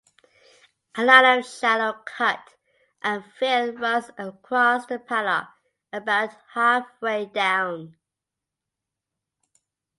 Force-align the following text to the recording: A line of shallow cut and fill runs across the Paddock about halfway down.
A 0.95 1.05
line 1.05 1.37
of 1.37 1.45
shallow 1.45 1.93
cut 2.03 2.55
and 3.03 3.23
fill 3.23 3.71
runs 3.73 4.09
across 4.17 4.87
the 4.87 4.97
Paddock 4.97 5.47
about 5.93 6.31
halfway 6.55 7.27
down. 7.27 7.95